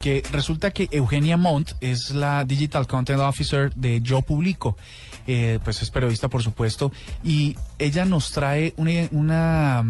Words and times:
que 0.00 0.22
resulta 0.32 0.70
que 0.70 0.88
Eugenia 0.92 1.36
Montt 1.36 1.72
es 1.82 2.12
la 2.12 2.46
Digital 2.46 2.86
Content 2.86 3.20
Officer 3.20 3.70
de 3.74 4.00
Yo 4.00 4.22
Publico, 4.22 4.78
eh, 5.26 5.58
pues 5.62 5.82
es 5.82 5.90
periodista 5.90 6.28
por 6.28 6.42
supuesto, 6.42 6.90
y 7.22 7.54
ella 7.78 8.06
nos 8.06 8.32
trae 8.32 8.72
una, 8.78 8.92
una, 9.10 9.84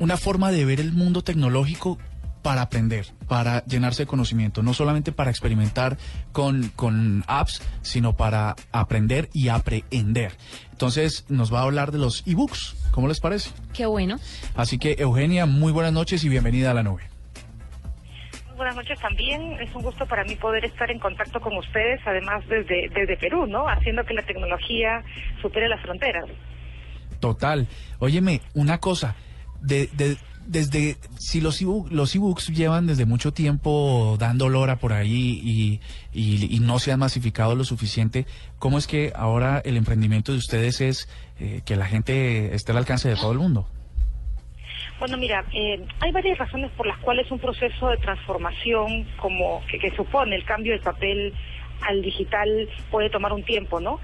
una 0.00 0.16
forma 0.16 0.50
de 0.50 0.64
ver 0.64 0.80
el 0.80 0.90
mundo 0.90 1.22
tecnológico 1.22 1.96
para 2.42 2.62
aprender, 2.62 3.06
para 3.28 3.64
llenarse 3.66 4.02
de 4.02 4.08
conocimiento, 4.08 4.64
no 4.64 4.74
solamente 4.74 5.12
para 5.12 5.30
experimentar 5.30 5.96
con, 6.32 6.72
con 6.74 7.22
apps, 7.28 7.62
sino 7.82 8.16
para 8.16 8.56
aprender 8.72 9.30
y 9.32 9.46
aprender. 9.46 10.32
Entonces 10.72 11.24
nos 11.28 11.54
va 11.54 11.60
a 11.60 11.62
hablar 11.62 11.92
de 11.92 11.98
los 11.98 12.24
ebooks, 12.26 12.74
¿cómo 12.90 13.06
les 13.06 13.20
parece? 13.20 13.50
Qué 13.74 13.86
bueno. 13.86 14.18
Así 14.56 14.78
que 14.78 14.96
Eugenia, 14.98 15.46
muy 15.46 15.70
buenas 15.70 15.92
noches 15.92 16.24
y 16.24 16.28
bienvenida 16.28 16.72
a 16.72 16.74
la 16.74 16.82
nube 16.82 17.11
buenas 18.62 18.76
noches 18.76 19.00
también. 19.00 19.60
Es 19.60 19.74
un 19.74 19.82
gusto 19.82 20.06
para 20.06 20.22
mí 20.22 20.36
poder 20.36 20.64
estar 20.64 20.88
en 20.88 21.00
contacto 21.00 21.40
con 21.40 21.56
ustedes, 21.56 22.00
además 22.06 22.44
desde, 22.48 22.88
desde 22.94 23.16
Perú, 23.16 23.46
¿no? 23.46 23.68
Haciendo 23.68 24.04
que 24.04 24.14
la 24.14 24.22
tecnología 24.22 25.02
supere 25.40 25.68
las 25.68 25.82
fronteras. 25.82 26.26
Total. 27.18 27.66
Óyeme, 27.98 28.40
una 28.54 28.78
cosa. 28.78 29.16
De, 29.60 29.88
de, 29.94 30.16
desde 30.46 30.96
si 31.18 31.40
los 31.40 31.60
los 31.60 32.14
ebooks 32.14 32.48
llevan 32.48 32.86
desde 32.86 33.04
mucho 33.04 33.32
tiempo 33.32 34.16
dando 34.18 34.48
lora 34.48 34.76
por 34.76 34.92
ahí 34.92 35.40
y, 35.42 35.80
y, 36.12 36.60
no 36.60 36.78
se 36.78 36.92
han 36.92 37.00
masificado 37.00 37.54
lo 37.56 37.64
suficiente, 37.64 38.26
¿cómo 38.58 38.78
es 38.78 38.86
que 38.86 39.12
ahora 39.14 39.60
el 39.64 39.76
emprendimiento 39.76 40.32
de 40.32 40.38
ustedes 40.38 40.80
es 40.80 41.08
eh, 41.38 41.62
que 41.64 41.76
la 41.76 41.86
gente 41.86 42.54
esté 42.54 42.72
al 42.72 42.78
alcance 42.78 43.08
de 43.08 43.16
todo 43.16 43.32
el 43.32 43.38
mundo? 43.38 43.68
Bueno, 45.02 45.16
mira, 45.16 45.44
eh, 45.52 45.84
hay 45.98 46.12
varias 46.12 46.38
razones 46.38 46.70
por 46.76 46.86
las 46.86 46.96
cuales 46.98 47.28
un 47.32 47.40
proceso 47.40 47.88
de 47.88 47.96
transformación 47.96 49.04
como 49.16 49.60
que, 49.66 49.90
supone 49.96 50.36
el 50.36 50.44
cambio 50.44 50.74
del 50.74 50.80
papel 50.80 51.34
al 51.80 52.02
digital 52.02 52.68
puede 52.88 53.10
tomar 53.10 53.32
un 53.32 53.42
tiempo, 53.42 53.80
¿no? 53.80 53.98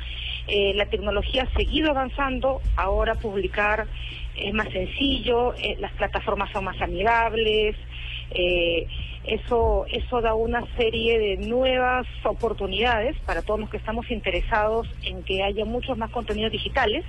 Eh, 0.48 0.72
la 0.74 0.86
tecnología 0.86 1.44
ha 1.44 1.56
seguido 1.56 1.92
avanzando, 1.92 2.60
ahora 2.74 3.14
publicar 3.14 3.86
es 4.34 4.52
más 4.52 4.68
sencillo, 4.72 5.54
eh, 5.54 5.76
las 5.78 5.92
plataformas 5.92 6.50
son 6.50 6.64
más 6.64 6.82
amigables, 6.82 7.76
eso, 9.24 9.86
eso 9.92 10.20
da 10.20 10.34
una 10.34 10.64
serie 10.76 11.20
de 11.20 11.46
nuevas 11.46 12.08
oportunidades 12.24 13.16
para 13.24 13.42
todos 13.42 13.60
los 13.60 13.70
que 13.70 13.76
estamos 13.76 14.10
interesados 14.10 14.88
en 15.04 15.22
que 15.22 15.44
haya 15.44 15.64
muchos 15.64 15.96
más 15.96 16.10
contenidos 16.10 16.50
digitales 16.50 17.04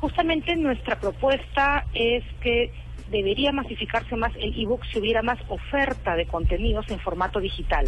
justamente 0.00 0.54
nuestra 0.56 0.98
propuesta 0.98 1.84
es 1.94 2.24
que 2.40 2.72
debería 3.10 3.52
masificarse 3.52 4.16
más 4.16 4.32
el 4.36 4.58
ebook 4.60 4.84
si 4.86 4.98
hubiera 4.98 5.22
más 5.22 5.38
oferta 5.48 6.14
de 6.14 6.26
contenidos 6.26 6.88
en 6.90 6.98
formato 7.00 7.40
digital. 7.40 7.86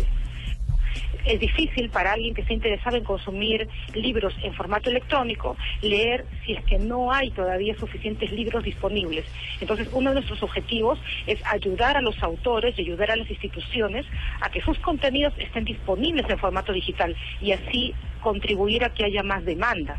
Es 1.25 1.39
difícil 1.39 1.91
para 1.91 2.13
alguien 2.13 2.35
que 2.35 2.41
esté 2.41 2.55
interesado 2.55 2.97
en 2.97 3.05
consumir 3.05 3.69
libros 3.95 4.35
en 4.43 4.55
formato 4.55 4.91
electrónico 4.91 5.57
leer 5.83 6.25
si 6.45 6.55
es 6.55 6.65
que 6.65 6.79
no 6.79 7.13
hay 7.13 7.31
todavía 7.31 7.77
suficientes 7.77 8.33
libros 8.33 8.65
disponibles. 8.65 9.27
Entonces, 9.61 9.89
uno 9.93 10.11
de 10.11 10.15
nuestros 10.15 10.43
objetivos 10.43 10.99
es 11.27 11.39
ayudar 11.47 11.97
a 11.97 12.01
los 12.01 12.21
autores 12.23 12.77
y 12.77 12.83
ayudar 12.83 13.11
a 13.13 13.17
las 13.17 13.31
instituciones 13.31 14.07
a 14.41 14.51
que 14.51 14.63
sus 14.63 14.79
contenidos 14.81 15.35
estén 15.39 15.65
disponibles 15.65 16.29
en 16.29 16.39
formato 16.39 16.73
digital 16.73 17.15
y 17.41 17.53
así 17.53 17.95
contribuir 18.21 18.83
a 18.85 18.93
que 18.93 19.05
haya 19.05 19.23
más 19.23 19.45
demanda. 19.45 19.97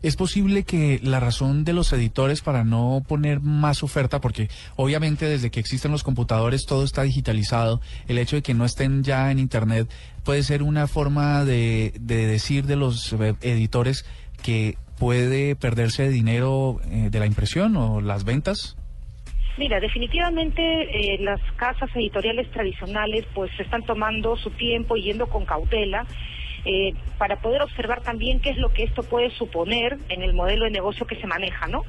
¿Es 0.00 0.14
posible 0.14 0.62
que 0.62 1.00
la 1.02 1.18
razón 1.18 1.64
de 1.64 1.72
los 1.72 1.92
editores 1.92 2.40
para 2.40 2.62
no 2.62 3.02
poner 3.08 3.40
más 3.40 3.82
oferta, 3.82 4.20
porque 4.20 4.48
obviamente 4.76 5.26
desde 5.26 5.50
que 5.50 5.58
existen 5.58 5.90
los 5.90 6.04
computadores 6.04 6.66
todo 6.66 6.84
está 6.84 7.02
digitalizado, 7.02 7.80
el 8.06 8.18
hecho 8.18 8.36
de 8.36 8.42
que 8.42 8.54
no 8.54 8.64
estén 8.64 9.02
ya 9.02 9.32
en 9.32 9.40
Internet 9.40 9.90
puede 10.24 10.44
ser 10.44 10.62
una 10.62 10.86
forma 10.86 11.44
de, 11.44 11.92
decir 11.98 12.66
de 12.66 12.76
los 12.76 13.12
editores 13.42 14.06
que 14.42 14.76
puede 14.98 15.56
perderse 15.56 16.08
dinero 16.08 16.80
eh, 16.90 17.08
de 17.10 17.18
la 17.18 17.26
impresión 17.26 17.76
o 17.76 18.00
las 18.00 18.24
ventas? 18.24 18.76
Mira, 19.56 19.80
definitivamente 19.80 20.62
eh, 20.62 21.18
las 21.18 21.40
casas 21.56 21.90
editoriales 21.96 22.48
tradicionales 22.52 23.26
pues 23.34 23.50
están 23.58 23.82
tomando 23.82 24.36
su 24.36 24.50
tiempo 24.50 24.94
yendo 24.94 25.26
con 25.26 25.44
cautela 25.44 26.06
eh, 26.64 26.94
para 27.18 27.36
poder 27.36 27.62
observar 27.62 28.02
también 28.02 28.40
qué 28.40 28.50
es 28.50 28.56
lo 28.56 28.72
que 28.72 28.84
esto 28.84 29.02
puede 29.02 29.30
suponer 29.30 29.98
en 30.08 30.22
el 30.22 30.34
modelo 30.34 30.64
de 30.64 30.70
negocio 30.70 31.06
que 31.06 31.16
se 31.16 31.26
maneja, 31.26 31.66
¿no? 31.66 31.84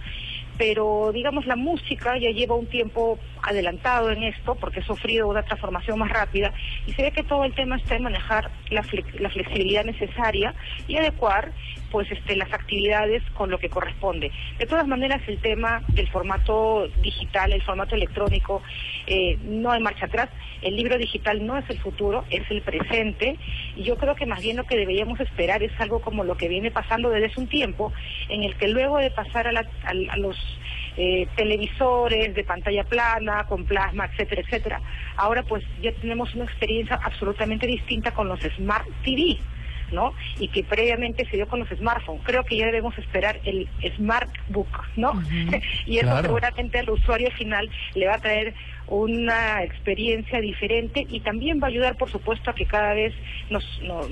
Pero, 0.57 1.11
digamos, 1.13 1.45
la 1.45 1.55
música 1.55 2.17
ya 2.17 2.31
lleva 2.31 2.53
un 2.53 2.67
tiempo 2.67 3.17
adelantado 3.41 4.11
en 4.11 4.23
esto 4.23 4.55
porque 4.55 4.81
ha 4.81 4.85
sufrido 4.85 5.29
una 5.29 5.43
transformación 5.43 5.97
más 5.97 6.09
rápida 6.09 6.53
y 6.85 6.91
se 6.91 7.01
ve 7.01 7.11
que 7.11 7.23
todo 7.23 7.45
el 7.45 7.53
tema 7.53 7.77
está 7.77 7.95
en 7.95 8.03
manejar 8.03 8.51
la, 8.69 8.83
la 9.19 9.29
flexibilidad 9.29 9.85
necesaria 9.85 10.53
y 10.85 10.97
adecuar 10.97 11.53
pues 11.91 12.11
este 12.11 12.35
las 12.35 12.51
actividades 12.53 13.23
con 13.33 13.49
lo 13.49 13.57
que 13.57 13.69
corresponde. 13.69 14.31
De 14.57 14.65
todas 14.65 14.87
maneras 14.87 15.21
el 15.27 15.39
tema 15.39 15.81
del 15.89 16.07
formato 16.09 16.87
digital, 17.01 17.53
el 17.53 17.61
formato 17.61 17.95
electrónico, 17.95 18.61
eh, 19.07 19.37
no 19.43 19.71
hay 19.71 19.81
marcha 19.81 20.05
atrás. 20.05 20.29
El 20.61 20.75
libro 20.75 20.97
digital 20.97 21.45
no 21.45 21.57
es 21.57 21.69
el 21.69 21.79
futuro, 21.79 22.25
es 22.29 22.49
el 22.49 22.61
presente 22.61 23.37
y 23.75 23.83
yo 23.83 23.97
creo 23.97 24.15
que 24.15 24.25
más 24.25 24.41
bien 24.41 24.57
lo 24.57 24.65
que 24.65 24.77
deberíamos 24.77 25.19
esperar 25.19 25.63
es 25.63 25.71
algo 25.79 26.01
como 26.01 26.23
lo 26.23 26.35
que 26.35 26.47
viene 26.47 26.71
pasando 26.71 27.09
desde 27.09 27.27
hace 27.27 27.39
un 27.39 27.47
tiempo, 27.47 27.93
en 28.29 28.43
el 28.43 28.55
que 28.55 28.67
luego 28.67 28.97
de 28.97 29.11
pasar 29.11 29.47
a, 29.47 30.17
los 30.17 30.37
eh, 30.97 31.27
televisores 31.35 32.33
de 32.35 32.43
pantalla 32.43 32.83
plana, 32.83 33.45
con 33.45 33.65
plasma, 33.65 34.05
etcétera, 34.05 34.41
etcétera. 34.41 34.81
Ahora 35.15 35.43
pues 35.43 35.63
ya 35.81 35.91
tenemos 35.93 36.33
una 36.35 36.45
experiencia 36.45 36.99
absolutamente 37.01 37.67
distinta 37.67 38.11
con 38.11 38.27
los 38.27 38.39
Smart 38.57 38.87
TV. 39.03 39.37
¿No? 39.91 40.13
Y 40.39 40.47
que 40.49 40.63
previamente 40.63 41.25
se 41.29 41.37
dio 41.37 41.47
con 41.47 41.59
los 41.59 41.69
smartphones. 41.69 42.21
Creo 42.25 42.43
que 42.43 42.57
ya 42.57 42.65
debemos 42.65 42.97
esperar 42.97 43.39
el 43.43 43.67
Smart 43.95 44.29
Book, 44.49 44.69
¿no? 44.95 45.13
y 45.85 45.97
eso 45.97 46.21
seguramente 46.21 46.79
al 46.79 46.89
usuario 46.89 47.31
final 47.31 47.69
le 47.95 48.07
va 48.07 48.15
a 48.15 48.19
traer 48.19 48.53
una 48.89 49.63
experiencia 49.63 50.41
diferente 50.41 51.05
y 51.09 51.19
también 51.19 51.59
va 51.61 51.67
a 51.67 51.69
ayudar, 51.69 51.95
por 51.95 52.09
supuesto, 52.09 52.49
a 52.49 52.55
que 52.55 52.65
cada 52.65 52.93
vez 52.93 53.13
nos, 53.49 53.63
nos, 53.83 54.09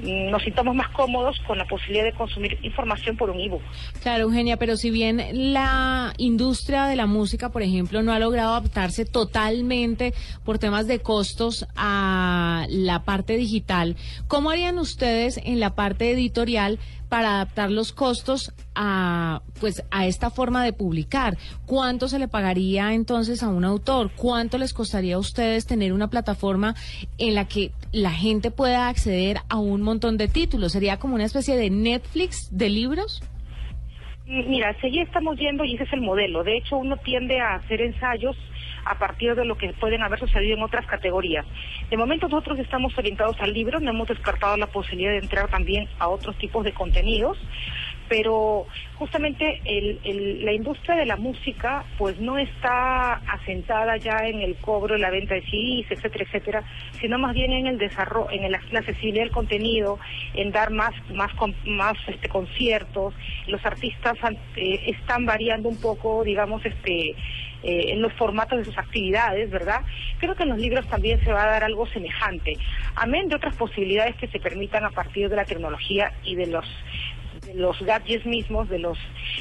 nos, 0.00 0.42
sintamos 0.42 0.74
más 0.74 0.88
cómodos 0.88 1.38
con 1.46 1.58
la 1.58 1.64
posibilidad 1.66 2.04
de 2.04 2.12
consumir 2.12 2.58
información 2.62 3.16
por 3.16 3.30
un 3.30 3.40
ebook. 3.40 3.62
Claro, 4.02 4.24
Eugenia, 4.24 4.56
pero 4.56 4.76
si 4.76 4.90
bien 4.90 5.22
la 5.52 6.12
industria 6.18 6.86
de 6.86 6.96
la 6.96 7.06
música, 7.06 7.50
por 7.50 7.62
ejemplo, 7.62 8.02
no 8.02 8.12
ha 8.12 8.18
logrado 8.18 8.50
adaptarse 8.50 9.04
totalmente 9.04 10.12
por 10.44 10.58
temas 10.58 10.86
de 10.86 10.98
costos 11.00 11.66
a 11.76 12.66
la 12.68 13.04
parte 13.04 13.36
digital, 13.36 13.96
¿cómo 14.26 14.50
harían 14.50 14.78
ustedes 14.78 14.83
en 15.00 15.60
la 15.60 15.74
parte 15.74 16.10
editorial 16.10 16.78
para 17.08 17.36
adaptar 17.36 17.70
los 17.70 17.92
costos 17.92 18.52
a 18.74 19.40
pues 19.60 19.82
a 19.90 20.06
esta 20.06 20.30
forma 20.30 20.64
de 20.64 20.72
publicar. 20.72 21.36
¿Cuánto 21.66 22.08
se 22.08 22.18
le 22.18 22.28
pagaría 22.28 22.92
entonces 22.92 23.42
a 23.42 23.48
un 23.48 23.64
autor? 23.64 24.10
¿Cuánto 24.16 24.58
les 24.58 24.74
costaría 24.74 25.14
a 25.14 25.18
ustedes 25.18 25.66
tener 25.66 25.92
una 25.92 26.08
plataforma 26.08 26.74
en 27.18 27.34
la 27.34 27.46
que 27.46 27.70
la 27.92 28.10
gente 28.10 28.50
pueda 28.50 28.88
acceder 28.88 29.38
a 29.48 29.58
un 29.58 29.82
montón 29.82 30.16
de 30.16 30.28
títulos? 30.28 30.72
¿Sería 30.72 30.98
como 30.98 31.14
una 31.14 31.24
especie 31.24 31.56
de 31.56 31.70
Netflix 31.70 32.48
de 32.50 32.68
libros? 32.68 33.22
Mira, 34.26 34.74
seguí 34.80 35.00
estamos 35.00 35.38
yendo 35.38 35.64
y 35.64 35.74
ese 35.74 35.84
es 35.84 35.92
el 35.92 36.00
modelo. 36.00 36.44
De 36.44 36.56
hecho, 36.56 36.78
uno 36.78 36.96
tiende 36.96 37.40
a 37.40 37.56
hacer 37.56 37.80
ensayos 37.80 38.36
a 38.84 38.98
partir 38.98 39.34
de 39.34 39.44
lo 39.44 39.56
que 39.56 39.72
pueden 39.74 40.02
haber 40.02 40.18
sucedido 40.18 40.56
en 40.56 40.62
otras 40.62 40.86
categorías. 40.86 41.46
De 41.90 41.96
momento 41.96 42.28
nosotros 42.28 42.58
estamos 42.58 42.96
orientados 42.98 43.40
al 43.40 43.52
libro, 43.52 43.80
no 43.80 43.90
hemos 43.90 44.08
descartado 44.08 44.56
la 44.56 44.66
posibilidad 44.66 45.12
de 45.12 45.18
entrar 45.18 45.48
también 45.48 45.88
a 45.98 46.08
otros 46.08 46.36
tipos 46.38 46.64
de 46.64 46.72
contenidos, 46.72 47.38
pero 48.08 48.66
justamente 48.96 49.60
la 50.42 50.52
industria 50.52 50.96
de 50.96 51.06
la 51.06 51.16
música 51.16 51.84
pues 51.98 52.18
no 52.20 52.38
está 52.38 53.14
asentada 53.14 53.96
ya 53.96 54.26
en 54.26 54.40
el 54.40 54.56
cobro, 54.56 54.96
la 54.98 55.10
venta 55.10 55.34
de 55.34 55.42
CDs, 55.42 55.90
etcétera, 55.90 56.24
etcétera, 56.24 56.64
sino 57.00 57.18
más 57.18 57.34
bien 57.34 57.52
en 57.52 57.66
el 57.66 57.78
desarrollo, 57.78 58.30
en 58.30 58.50
la 58.50 58.58
accesibilidad 58.58 59.24
del 59.24 59.32
contenido, 59.32 59.98
en 60.34 60.52
dar 60.52 60.70
más 60.70 60.92
más 61.14 61.30
más 61.66 61.94
este 62.06 62.28
conciertos. 62.28 63.14
Los 63.46 63.64
artistas 63.64 64.16
eh, 64.56 64.80
están 64.86 65.24
variando 65.24 65.68
un 65.68 65.80
poco, 65.80 66.24
digamos, 66.24 66.64
este 66.64 67.14
eh, 67.66 67.92
en 67.92 68.02
los 68.02 68.12
formatos 68.12 68.58
de 68.58 68.64
sus 68.66 68.73
actividades, 68.76 69.50
¿verdad? 69.50 69.80
Creo 70.18 70.34
que 70.34 70.44
en 70.44 70.50
los 70.50 70.58
libros 70.58 70.86
también 70.88 71.22
se 71.24 71.32
va 71.32 71.44
a 71.44 71.50
dar 71.50 71.64
algo 71.64 71.86
semejante, 71.86 72.56
amén 72.96 73.28
de 73.28 73.36
otras 73.36 73.56
posibilidades 73.56 74.16
que 74.16 74.28
se 74.28 74.40
permitan 74.40 74.84
a 74.84 74.90
partir 74.90 75.28
de 75.28 75.36
la 75.36 75.44
tecnología 75.44 76.12
y 76.24 76.34
de 76.34 76.46
los 76.46 76.66
los 77.54 77.78
gadgets 77.80 78.24
mismos, 78.24 78.68
de 78.68 78.78
los 78.78 78.98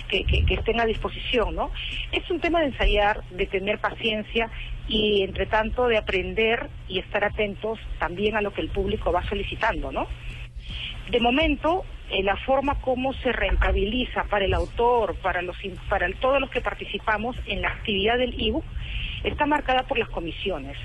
que, 0.09 0.25
que, 0.25 0.53
estén 0.53 0.79
a 0.79 0.85
disposición, 0.85 1.55
¿no? 1.55 1.71
Es 2.11 2.29
un 2.29 2.39
tema 2.39 2.59
de 2.59 2.67
ensayar, 2.67 3.23
de 3.29 3.45
tener 3.45 3.79
paciencia 3.79 4.49
y, 4.87 5.23
entre 5.23 5.45
tanto, 5.45 5.87
de 5.87 5.97
aprender 5.97 6.69
y 6.87 6.99
estar 6.99 7.23
atentos 7.23 7.79
también 7.99 8.35
a 8.35 8.41
lo 8.41 8.51
que 8.51 8.61
el 8.61 8.69
público 8.69 9.11
va 9.11 9.23
solicitando, 9.29 9.91
¿no? 9.91 10.07
De 11.09 11.19
momento, 11.19 11.83
eh, 12.09 12.23
la 12.23 12.37
forma 12.37 12.75
como 12.75 13.13
se 13.13 13.31
rentabiliza 13.31 14.23
para 14.25 14.45
el 14.45 14.53
autor, 14.53 15.15
para 15.15 15.41
los 15.41 15.57
para 15.89 16.07
todos 16.19 16.39
los 16.39 16.49
que 16.49 16.61
participamos 16.61 17.35
en 17.45 17.61
la 17.61 17.69
actividad 17.69 18.17
del 18.17 18.35
ebook, 18.39 18.63
está 19.23 19.45
marcada 19.45 19.83
por 19.83 19.97
las 19.97 20.09
comisiones. 20.09 20.77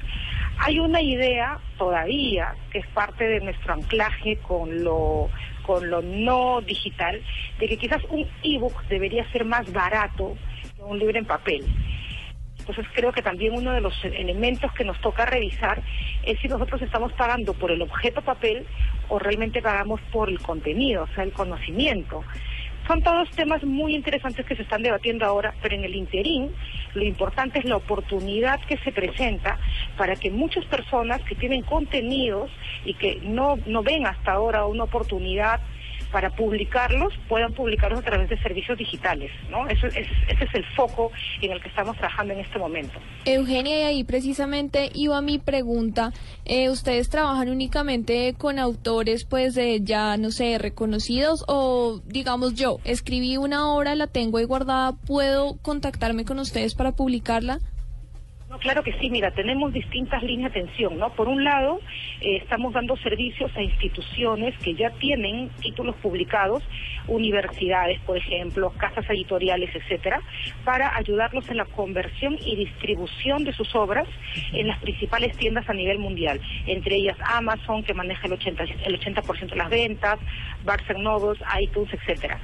Hay 0.59 0.79
una 0.81 1.01
idea 1.01 1.59
todavía 1.77 2.55
que 2.71 2.79
es 2.79 2.87
parte 2.89 3.25
de 3.29 3.41
nuestro 3.41 3.75
anclaje 3.75 4.39
con 4.39 4.83
lo 4.83 5.31
con 5.63 5.91
lo 5.91 6.01
no 6.01 6.63
digital, 6.63 7.21
de 7.59 7.69
que 7.69 7.77
quizás 7.77 8.03
un 8.09 8.27
ebook 8.43 8.85
debería 8.89 9.31
ser 9.31 9.45
más 9.45 9.71
barato 9.71 10.35
que 10.75 10.83
un 10.83 10.99
libro 10.99 11.19
en 11.19 11.27
papel. 11.27 11.65
Entonces 12.69 12.93
creo 12.95 13.13
que 13.13 13.23
también 13.23 13.55
uno 13.55 13.73
de 13.73 13.81
los 13.81 13.95
elementos 14.05 14.71
que 14.73 14.85
nos 14.85 15.01
toca 15.01 15.25
revisar 15.25 15.83
es 16.23 16.39
si 16.41 16.49
nosotros 16.49 16.83
estamos 16.83 17.13
pagando 17.15 17.55
por 17.55 17.71
el 17.71 17.81
objeto 17.81 18.21
papel 18.21 18.67
o 19.09 19.19
realmente 19.19 19.63
pagamos 19.63 20.01
por 20.13 20.29
el 20.29 20.39
contenido, 20.41 21.05
o 21.05 21.15
sea, 21.15 21.25
el 21.25 21.33
conocimiento. 21.33 22.23
Son 22.87 23.03
todos 23.03 23.31
temas 23.31 23.65
muy 23.65 23.95
interesantes 23.95 24.45
que 24.45 24.55
se 24.55 24.63
están 24.63 24.83
debatiendo 24.83 25.25
ahora, 25.25 25.55
pero 25.63 25.77
en 25.77 25.85
el 25.85 25.95
interín 25.95 26.55
lo 26.95 27.05
importante 27.05 27.59
es 27.59 27.65
la 27.65 27.77
oportunidad 27.77 28.61
que 28.67 28.77
se 28.79 28.93
presenta 28.93 29.59
para 29.97 30.17
que 30.17 30.31
muchas 30.31 30.65
personas 30.67 31.23
que 31.23 31.35
tienen 31.35 31.63
contenidos 31.63 32.51
y 32.85 32.95
que 32.95 33.19
no, 33.23 33.59
no 33.67 33.83
ven 33.83 34.07
hasta 34.07 34.33
ahora 34.33 34.67
una 34.67 34.85
oportunidad 34.85 35.61
para 36.13 36.31
publicarlos 36.31 37.13
puedan 37.29 37.53
publicarlos 37.53 38.01
a 38.01 38.03
través 38.03 38.29
de 38.29 38.39
servicios 38.39 38.79
digitales, 38.79 39.31
¿no? 39.51 39.69
Eso 39.69 39.87
es, 39.89 39.95
ese 39.97 40.45
es 40.45 40.55
el 40.55 40.65
foco 40.75 41.11
en 41.41 41.53
el 41.53 41.61
que 41.61 41.69
estamos 41.69 41.97
trabajando 41.97 42.35
en 42.35 42.41
este 42.41 42.59
momento. 42.59 42.99
Eugenia, 43.25 43.79
y 43.79 43.83
ahí 43.83 44.05
precisamente 44.05 44.91
iba 44.95 45.21
mi 45.21 45.39
pregunta. 45.39 46.13
Eh, 46.45 46.71
¿Ustedes 46.71 47.09
trabajan 47.09 47.49
únicamente 47.49 48.35
con 48.37 48.59
autores, 48.59 49.25
pues, 49.25 49.55
de 49.55 49.81
ya, 49.83 50.17
no 50.17 50.31
sé, 50.31 50.59
reconocidos 50.59 51.45
o, 51.49 52.01
digamos, 52.07 52.55
yo 52.55 52.79
escribí 52.85 53.37
una 53.37 53.73
obra, 53.73 53.95
la 53.95 54.07
tengo 54.07 54.39
ahí 54.39 54.45
guardada, 54.45 54.93
¿puedo 55.07 55.57
contactarme 55.63 56.25
con 56.25 56.39
ustedes 56.39 56.75
para 56.75 56.93
publicarla? 56.93 57.61
No, 58.49 58.59
claro 58.59 58.83
que 58.83 58.95
sí, 58.95 59.11
mira, 59.11 59.31
tenemos 59.31 59.75
distintas 59.75 60.23
líneas 60.23 60.55
de 60.55 60.61
atención, 60.61 60.97
¿no? 60.97 61.11
Por 61.11 61.29
un 61.29 61.45
lado, 61.45 61.81
eh, 62.23 62.39
estamos 62.39 62.73
dando 62.73 62.97
servicios 62.97 63.55
a 63.55 63.61
instituciones 63.61 64.57
que 64.61 64.75
ya 64.75 64.89
tienen 64.93 65.51
títulos 65.61 65.95
publicados, 65.97 66.63
universidades, 67.09 68.01
por 68.07 68.17
ejemplo, 68.17 68.73
casas 68.79 69.05
editoriales, 69.11 69.69
etcétera, 69.75 70.23
para 70.65 70.97
ayudarlos 70.97 71.47
en 71.51 71.59
la 71.59 71.67
conversión 71.67 72.39
y 72.43 72.57
distribución 72.57 73.45
de 73.45 73.53
sus 73.53 73.75
obras 73.75 74.09
en 74.55 74.67
las 74.67 74.79
principales 74.79 75.37
tiendas 75.37 75.69
a 75.69 75.75
nivel 75.75 75.99
mundial, 75.99 76.41
entre 76.67 76.97
ellas 76.97 77.19
Amazon, 77.23 77.83
que 77.83 77.93
maneja 77.93 78.29
el 78.29 78.33
80%, 78.33 78.77
el 78.83 78.95
80 78.95 79.23
de 79.47 79.57
las 79.57 79.69
ventas, 79.69 80.19
Barnes 80.65 80.99
Nobles, 80.99 81.39
iTunes, 81.61 81.93
etcétera. 81.93 82.41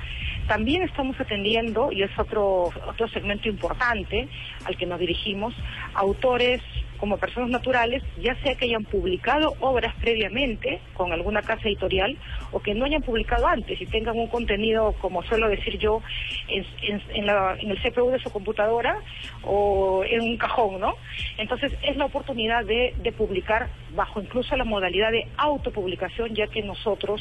También 0.47 0.83
estamos 0.83 1.19
atendiendo, 1.19 1.91
y 1.91 2.03
es 2.03 2.11
otro, 2.19 2.65
otro 2.87 3.09
segmento 3.09 3.49
importante 3.49 4.29
al 4.67 4.77
que 4.77 4.85
nos 4.85 5.01
dirigimos, 5.01 5.55
autores 5.95 6.61
como 6.99 7.19
personas 7.19 7.51
naturales, 7.51 8.03
ya 8.19 8.35
sea 8.37 8.55
que 8.55 8.65
hayan 8.65 8.85
publicado 8.85 9.55
obras 9.61 9.95
previamente 10.01 10.81
con 10.95 11.13
alguna 11.13 11.43
casa 11.43 11.69
editorial 11.69 12.17
o 12.51 12.61
que 12.61 12.75
no 12.75 12.87
hayan 12.87 13.03
publicado 13.03 13.47
antes 13.47 13.79
y 13.81 13.85
tengan 13.85 14.17
un 14.17 14.29
contenido, 14.29 14.95
como 15.01 15.23
suelo 15.25 15.49
decir 15.49 15.79
yo, 15.79 16.01
en, 16.49 16.65
en, 17.11 17.29
el 17.71 17.83
CPU 17.83 18.11
de 18.11 18.21
su 18.21 18.31
computadora 18.31 18.97
o 19.43 20.03
en 20.05 20.23
un 20.23 20.37
cajón, 20.39 20.81
¿no? 20.81 20.95
Entonces 21.37 21.73
es 21.83 21.97
la 21.97 22.07
oportunidad 22.07 22.65
de, 22.65 22.95
publicar 23.19 23.69
bajo 23.95 24.21
incluso 24.21 24.57
la 24.57 24.65
modalidad 24.65 25.13
de 25.13 25.29
autopublicación, 25.37 26.35
ya 26.35 26.47
que 26.47 26.63
nosotros 26.63 27.21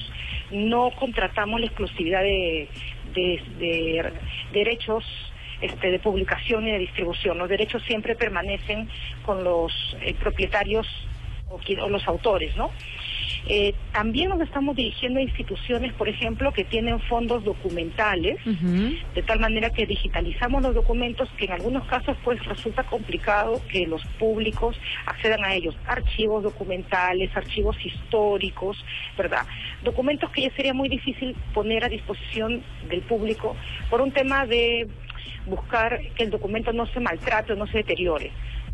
no 0.50 0.92
contratamos 0.92 1.60
la 1.60 1.68
exclusividad 1.68 2.22
de, 2.22 2.70
derechos 4.54 5.04
este, 5.64 5.92
de 5.92 6.00
publicación 6.00 6.68
y 6.68 6.72
de 6.72 6.80
distribución. 6.80 7.38
Los 7.38 7.50
derechos 7.50 7.82
siempre 7.84 8.16
permanecen 8.16 8.90
con 9.26 9.44
los 9.44 9.72
eh, 10.02 10.14
propietarios 10.20 10.86
o, 11.50 11.56
o, 11.56 11.90
los 11.90 12.08
autores, 12.08 12.56
¿no? 12.58 12.70
Eh, 13.48 13.74
también 13.92 14.30
nos 14.30 14.40
estamos 14.42 14.76
dirigiendo 14.76 15.20
a 15.20 15.24
instituciones, 15.24 15.92
por 15.94 16.08
ejemplo, 16.08 16.54
que 16.54 16.64
tienen 16.64 17.00
fondos 17.02 17.44
documentales, 17.44 18.40
de 18.46 19.24
tal 19.24 19.40
manera 19.40 19.70
que 19.70 19.86
digitalizamos 19.86 20.62
los 20.64 20.74
documentos 20.74 21.30
que 21.38 21.46
en 21.46 21.52
algunos 21.52 21.86
casos 21.88 22.16
pues 22.24 22.44
resulta 22.46 22.84
complicado 22.84 23.62
que 23.70 23.86
los 23.86 24.04
públicos 24.18 24.78
accedan 25.06 25.44
a 25.44 25.54
ellos. 25.56 25.76
Archivos 25.88 26.44
documentales, 26.44 27.36
archivos 27.36 27.76
históricos, 27.86 28.84
¿verdad? 29.18 29.46
Documentos 29.84 30.30
que 30.32 30.44
ya 30.44 30.56
sería 30.56 30.74
muy 30.74 30.88
difícil 30.88 31.36
poner 31.54 31.84
a 31.84 31.90
disposición 31.90 32.64
del 32.88 33.02
público 33.02 33.58
por 33.90 34.02
un 34.02 34.12
tema 34.12 34.46
de 34.46 34.88
buscar 35.46 36.00
que 36.16 36.24
el 36.24 36.30
documento 36.30 36.74
no 36.74 36.86
se 36.88 37.00
maltrate 37.00 37.54
o 37.54 37.56
no 37.56 37.68
se 37.68 37.80
deteriore. 37.80 38.32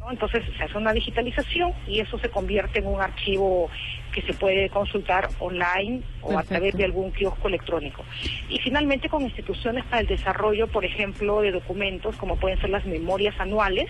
Entonces 0.10 0.44
se 0.58 0.64
hace 0.64 0.78
una 0.78 0.94
digitalización 0.94 1.74
y 1.88 2.00
eso 2.00 2.18
se 2.20 2.30
convierte 2.30 2.80
en 2.80 2.88
un 2.88 3.00
archivo 3.02 3.70
que 4.12 4.22
se 4.24 4.34
puede 4.34 4.70
consultar 4.70 5.30
online 5.40 6.02
o 6.22 6.38
a 6.38 6.44
través 6.44 6.76
de 6.76 6.86
algún 6.86 7.12
kiosco 7.12 7.48
electrónico. 7.48 8.04
Y 8.50 8.60
finalmente 8.60 9.08
con 9.10 9.22
instituciones 9.22 9.86
para 9.86 10.02
el 10.02 10.08
desarrollo, 10.08 10.68
por 10.68 10.84
ejemplo, 10.84 11.42
de 11.42 11.52
documentos 11.52 12.16
como 12.16 12.38
pueden 12.38 12.60
ser 12.60 12.72
las 12.72 12.86
memorias 12.86 13.36
anuales, 13.40 13.88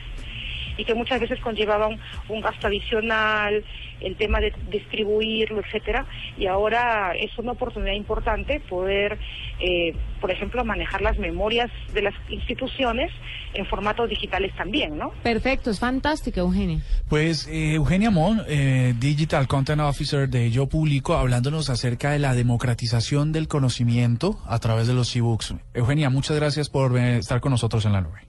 y 0.79 0.85
que 0.85 0.95
muchas 0.95 1.19
veces 1.19 1.39
conllevaban 1.41 1.99
un 2.29 2.39
gasto 2.39 2.67
adicional, 2.67 3.65
el 3.99 4.15
tema 4.15 4.39
de 4.39 4.53
distribuirlo, 4.71 5.59
etcétera, 5.59 6.05
y 6.37 6.47
ahora 6.47 7.11
es 7.19 7.37
una 7.37 7.51
oportunidad 7.51 7.93
importante 7.93 8.61
poder, 8.61 9.19
eh, 9.59 9.93
por 10.21 10.31
ejemplo, 10.31 10.63
manejar 10.63 11.01
las 11.01 11.19
memorias 11.19 11.69
de 11.93 12.03
las 12.03 12.13
instituciones 12.29 13.11
en 13.53 13.65
formatos 13.65 14.09
digitales 14.09 14.55
también, 14.55 14.97
¿no? 14.97 15.11
Perfecto, 15.21 15.69
es 15.69 15.81
fantástico, 15.81 16.39
Eugenia. 16.39 16.79
Pues 17.09 17.45
eh, 17.47 17.73
Eugenia 17.73 18.09
Mon, 18.09 18.41
eh, 18.47 18.93
Digital 18.97 19.47
Content 19.47 19.81
Officer 19.81 20.29
de 20.29 20.49
Yo 20.49 20.67
Publico, 20.67 21.17
hablándonos 21.17 21.69
acerca 21.69 22.11
de 22.11 22.19
la 22.19 22.35
democratización 22.35 23.33
del 23.33 23.49
conocimiento 23.49 24.39
a 24.47 24.59
través 24.59 24.87
de 24.87 24.93
los 24.93 25.13
e-books. 25.13 25.55
Eugenia, 25.73 26.09
muchas 26.09 26.37
gracias 26.37 26.69
por 26.69 26.97
estar 26.97 27.41
con 27.41 27.51
nosotros 27.51 27.83
en 27.85 27.91
la 27.91 28.01
nube. 28.01 28.28